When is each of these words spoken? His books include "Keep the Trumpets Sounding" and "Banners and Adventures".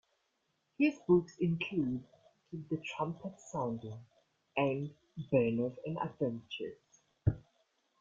His 0.79 0.95
books 1.07 1.37
include 1.39 2.03
"Keep 2.49 2.69
the 2.69 2.77
Trumpets 2.97 3.51
Sounding" 3.51 4.03
and 4.57 4.95
"Banners 5.31 5.77
and 5.85 5.99
Adventures". 5.99 6.79